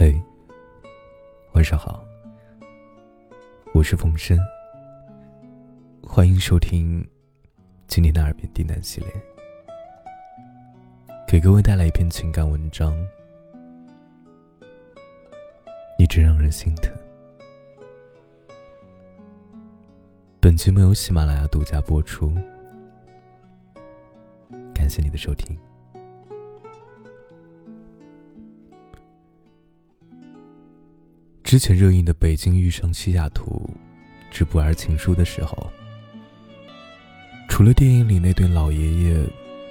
[0.00, 0.14] 嘿，
[1.54, 2.04] 晚上好，
[3.74, 4.38] 我是冯生，
[6.00, 7.04] 欢迎收听
[7.88, 9.10] 今天的耳边低喃系列，
[11.26, 12.96] 给各位带来一篇情感文章，
[15.98, 16.94] 一直让人心疼。
[20.38, 22.32] 本节目由喜马拉雅独家播出，
[24.72, 25.58] 感谢你的收听。
[31.48, 33.74] 之前热映的《北京遇上西雅图
[34.30, 35.72] 之不二情书》的时候，
[37.48, 39.16] 除了电影里那对老爷爷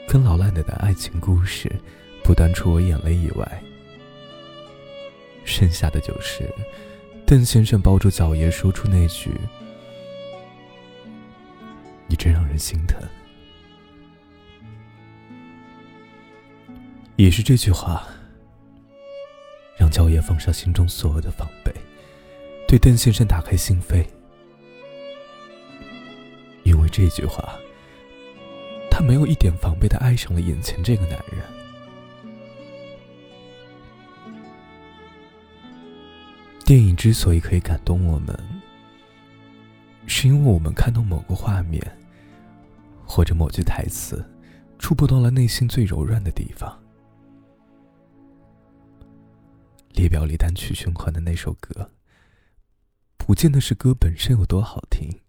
[0.07, 1.71] 跟老奶奶的爱情故事
[2.23, 3.63] 不断戳我眼泪以外，
[5.45, 6.51] 剩下的就是
[7.27, 9.29] 邓先生抱住角爷说出那句
[12.09, 12.99] “你真让人心疼”，
[17.17, 18.03] 也是这句话。
[19.77, 21.71] 让焦爷放下心中所有的防备，
[22.67, 24.05] 对邓先生打开心扉。
[26.63, 27.55] 因为这句话，
[28.89, 31.41] 他没有一点防备的爱上了眼前这个男人。
[36.65, 38.37] 电影之所以可以感动我们，
[40.05, 41.81] 是因为我们看到某个画面，
[43.05, 44.21] 或者某句台词，
[44.77, 46.77] 触碰到了内心最柔软的地方。
[49.93, 51.91] 列表里单曲循环的那首歌，
[53.17, 55.21] 不见得是歌本身有多好听，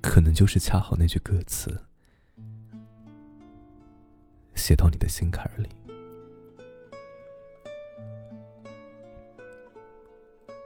[0.00, 1.84] 可能就是恰好那句歌词
[4.54, 5.68] 写到你的心坎里。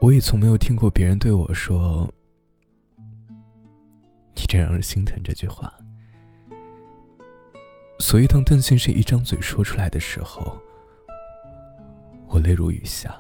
[0.01, 2.11] 我也从没有听过别人对我说
[4.35, 5.75] “你真让人心疼”这句话，
[7.99, 10.59] 所以当邓先生一张嘴说出来的时候。
[12.41, 13.15] 泪如雨下，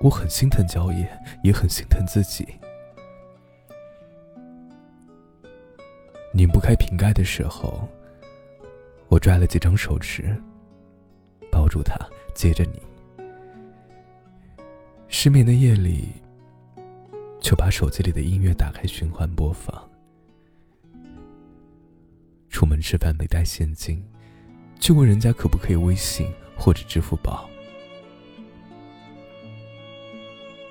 [0.00, 1.08] 我很心疼焦爷，
[1.42, 2.46] 也很心疼自己。
[6.32, 7.88] 拧不开瓶盖的时候，
[9.08, 10.36] 我拽了几张手纸，
[11.50, 11.96] 抱住他，
[12.34, 12.80] 接着拧。
[15.08, 16.08] 失眠的夜里，
[17.40, 19.90] 就把手机里的音乐打开循环播放。
[22.48, 24.04] 出门吃饭没带现金。
[24.80, 26.26] 就问人家可不可以微信
[26.56, 27.48] 或者支付宝，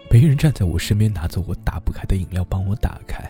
[0.10, 3.30] 没人站在我身边拿走我打不开的饮料帮我打开，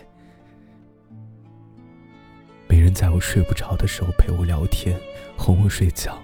[2.68, 5.00] 没人在我睡不着的时候陪我聊天
[5.36, 6.16] 哄我睡觉，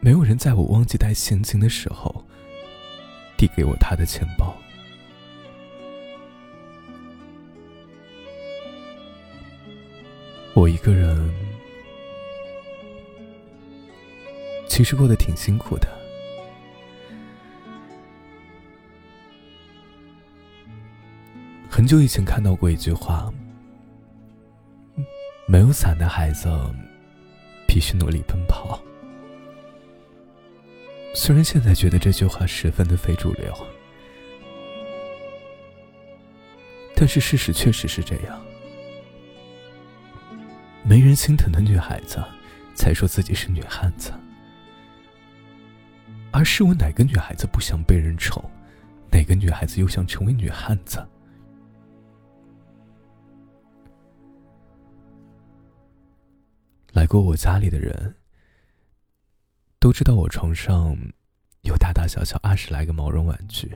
[0.00, 2.24] 没有人在我忘记带现金的时候
[3.36, 4.54] 递给我他的钱包，
[10.54, 11.51] 我一个人。
[14.72, 15.86] 其实过得挺辛苦的。
[21.68, 23.30] 很久以前看到过一句话
[25.46, 26.48] ：“没有伞的孩子
[27.68, 28.82] 必须努力奔跑。”
[31.12, 33.54] 虽然现在觉得这句话十分的非主流，
[36.96, 38.42] 但是事实确实是这样。
[40.82, 42.24] 没人心疼的女孩子，
[42.74, 44.10] 才说自己是女汉子。
[46.32, 48.42] 而试问哪个女孩子不想被人宠？
[49.10, 51.06] 哪个女孩子又想成为女汉子？
[56.92, 58.14] 来过我家里的人
[59.78, 60.96] 都知道，我床上
[61.62, 63.70] 有大大小小二十来个毛绒玩具，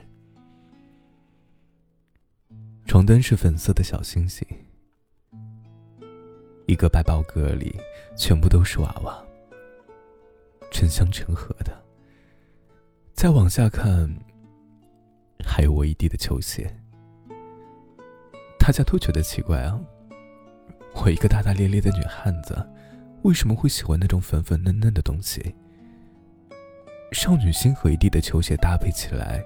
[2.85, 4.47] 床单是粉色的小星星，
[6.65, 7.79] 一个百宝格里
[8.15, 9.23] 全部都是娃娃，
[10.71, 11.86] 成箱成盒的。
[13.17, 14.07] 再往下看，
[15.43, 16.71] 还有我一地的球鞋。
[18.59, 19.81] 大家都觉得奇怪啊，
[20.93, 22.55] 我一个大大咧咧的女汉子，
[23.23, 25.55] 为什么会喜欢那种粉粉嫩嫩的东西？
[27.11, 29.43] 少女心和一地的球鞋搭配起来，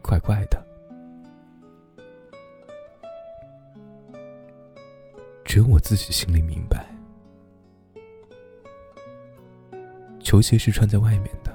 [0.00, 0.64] 怪怪的。
[5.44, 6.86] 只有我自己心里明白，
[10.20, 11.53] 球鞋是穿在外面的。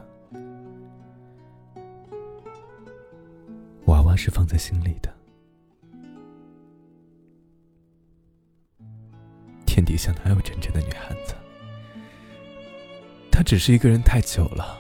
[4.20, 5.16] 是放在心里的。
[9.66, 11.34] 天底下哪有真正的女汉子？
[13.32, 14.78] 她只是一个人太久了，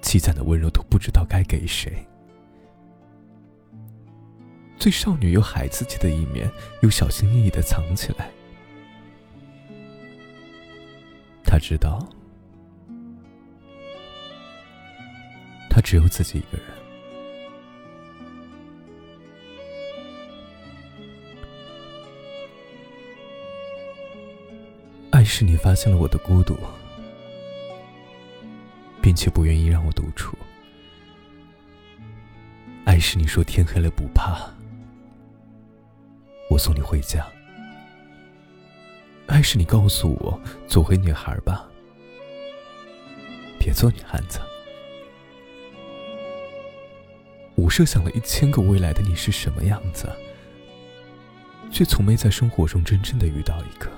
[0.00, 1.92] 积攒的温柔都不知道该给谁。
[4.78, 6.48] 最少女又孩子气的一面，
[6.82, 8.30] 又小心翼翼的藏起来。
[11.44, 12.08] 他知道，
[15.68, 16.81] 他只有自己一个人。
[25.22, 26.58] 爱是你发现了我的孤独，
[29.00, 30.36] 并且不愿意让我独处。
[32.84, 34.50] 爱是你说天黑了不怕，
[36.50, 37.24] 我送你回家。
[39.28, 41.70] 爱是你告诉我做回女孩吧，
[43.60, 44.40] 别做女汉子。
[47.54, 50.10] 我设想了一千个未来的你是什么样子，
[51.70, 53.88] 却从没在生活中真正的遇到一个。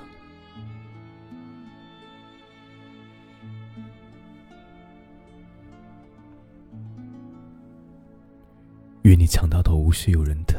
[9.35, 10.57] 强大到无需有人疼，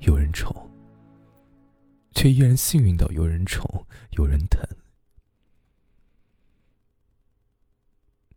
[0.00, 0.54] 有人宠。
[2.14, 3.66] 却依然幸运到有人宠，
[4.10, 4.60] 有人疼。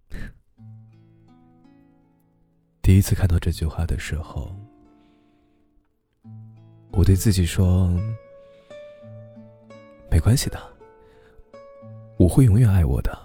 [2.81, 4.56] 第一次看到这句话的时候，
[6.92, 7.94] 我对自己说
[10.10, 10.57] ：“没关系的，
[12.18, 13.19] 我会永远爱我的。”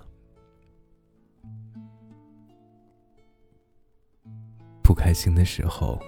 [5.05, 6.01] 开心的时候，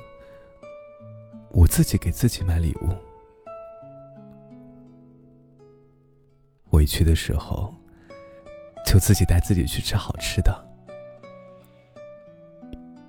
[1.50, 2.96] 我自己给自己买礼物。
[6.70, 7.74] 委屈的时候，
[8.86, 10.66] 就自己带自己去吃好吃的，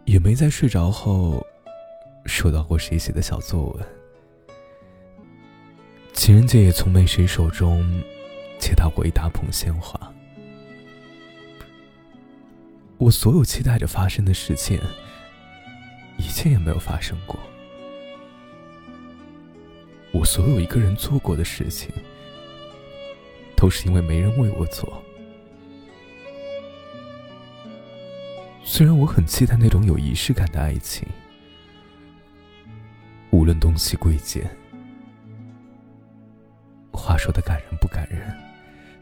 [0.04, 1.42] 也没在睡着后
[2.25, 3.88] 收到过谁写的小作文。
[6.12, 7.81] 情人节也从没谁手中
[8.60, 9.98] 接到过一大捧鲜花。
[12.98, 14.78] 我所有期待着发生的事情，
[16.38, 17.39] 一件也没有发生过。
[20.12, 21.89] 我所有一个人做过的事情。
[23.60, 25.01] 都是因为没人为我做。
[28.63, 31.07] 虽然我很期待那种有仪式感的爱情，
[33.31, 34.48] 无论东西贵贱，
[36.92, 38.31] 话说的感人不感人，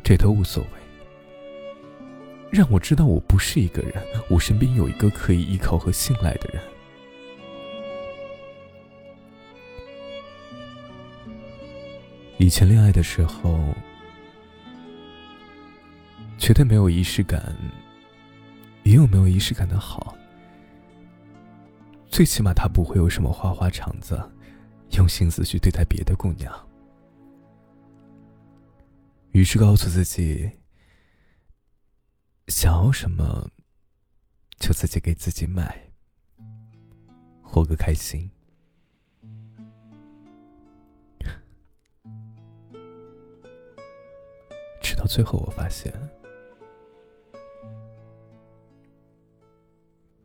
[0.02, 0.70] 这都无所谓。
[2.50, 6.64] 让我知道我不是一个人，我身边有一个可以依靠和信赖的人。
[12.38, 13.74] 以前恋爱的时候。
[16.38, 17.56] 绝对没有仪式感，
[18.84, 20.16] 也有没有仪式感的好。
[22.08, 24.22] 最起码他不会有什么花花肠子，
[24.92, 26.54] 用心思去对待别的姑娘。
[29.32, 30.52] 于是告诉自己，
[32.50, 33.50] 想要什么，
[34.60, 35.90] 就自己给自己买，
[37.42, 38.30] 活个开心。
[45.06, 45.94] 到最后，我发现。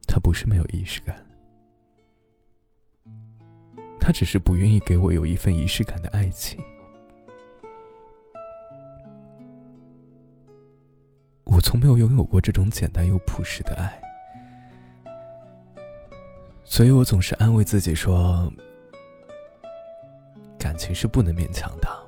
[0.06, 1.22] 他不是没有仪式感，
[4.00, 6.58] 他只是不愿意给我有一份仪式感的爱情。
[11.44, 14.00] 我从没有拥有过这种简单又朴实的爱，
[16.64, 18.50] 所以我总是安慰自己说，
[20.58, 22.00] 感情是不能勉强的。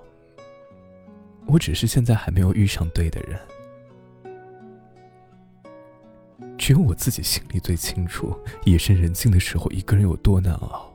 [1.53, 3.39] 我只是现在还没有遇上对的人。
[6.57, 8.35] 只有我自己心里最清楚，
[8.65, 10.91] 夜深人静的时候，一个人有多难熬。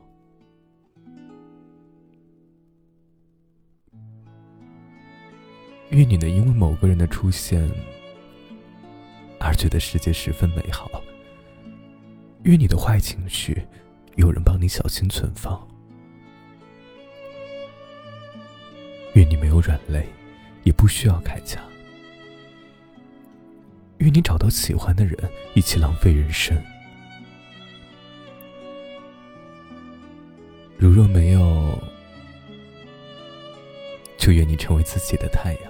[5.90, 7.70] 愿你能因为某个人的出现
[9.38, 10.90] 而觉得世界十分美好。
[12.42, 13.62] 愿你的坏情绪
[14.16, 15.66] 有人帮你小心存放。
[19.14, 20.06] 愿你没有软肋，
[20.68, 21.58] 也不需要铠甲。
[24.00, 25.16] 愿你找到喜欢的人，
[25.54, 26.54] 一起浪费人生。
[30.76, 31.78] 如若没有，
[34.18, 35.62] 就愿你成为自己的太阳。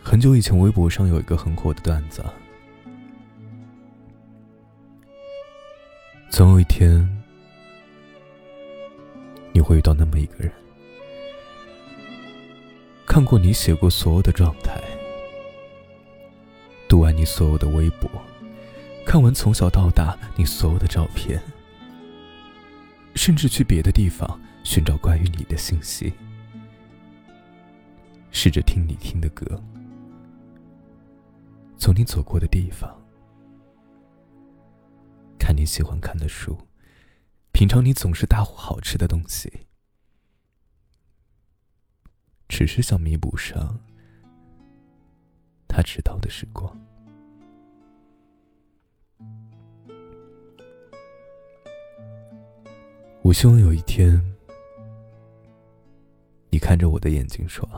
[0.00, 2.24] 很久以前，微博上有一个很火的段子：
[6.30, 7.17] 总有一天，
[9.58, 10.52] 你会遇到那么一个人。
[13.04, 14.80] 看过你写过所有的状态，
[16.88, 18.08] 读完你所有的微博，
[19.04, 21.42] 看完从小到大你所有的照片，
[23.16, 26.12] 甚至去别的地方寻找关于你的信息，
[28.30, 29.60] 试着听你听的歌，
[31.76, 32.96] 从你走过的地方，
[35.36, 36.56] 看你喜欢看的书，
[37.58, 39.52] 品尝你总是大呼好吃的东西。
[42.48, 43.80] 只是想弥补上
[45.66, 46.72] 他迟到的时光。
[53.22, 54.24] 我希望有一天，
[56.50, 57.68] 你看着我的眼睛说：“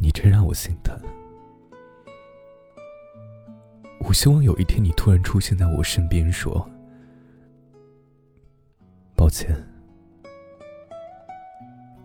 [0.00, 0.98] 你真让我心疼。”
[4.00, 6.66] 我希望有一天，你突然出现在我身边说
[9.34, 9.52] ：“歉，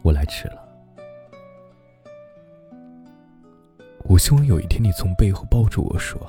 [0.01, 0.67] 我来迟了。”
[4.03, 6.19] 我希望有一天，你从背后抱住我说：“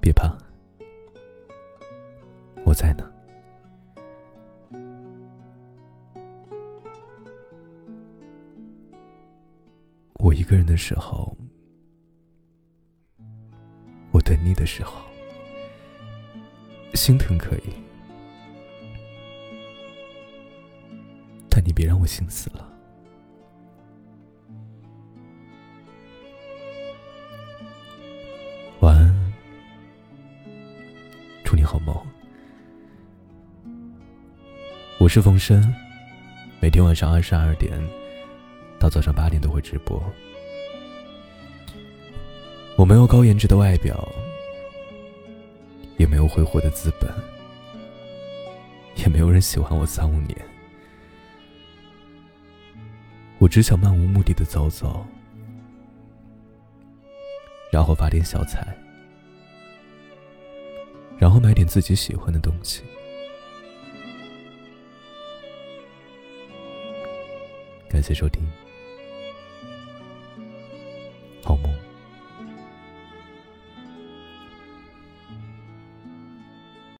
[0.00, 0.34] 别怕。”
[2.64, 3.06] 我在呢。
[10.14, 11.36] 我一个人的时候，
[14.10, 15.02] 我等你的时候，
[16.94, 17.74] 心疼可以，
[21.64, 22.68] 你别让我心死了。
[28.80, 29.32] 晚安，
[31.44, 31.96] 祝你好梦。
[34.98, 35.72] 我是冯生，
[36.60, 37.80] 每天晚上二十二点
[38.78, 40.02] 到早上八点都会直播。
[42.76, 44.08] 我没有高颜值的外表，
[45.96, 47.08] 也没有挥霍的资本，
[48.96, 50.36] 也没有人喜欢我三五年。
[53.42, 55.04] 我只想漫无目的的走走，
[57.72, 58.64] 然后发点小财，
[61.18, 62.84] 然后买点自己喜欢的东西。
[67.90, 68.40] 感谢收听。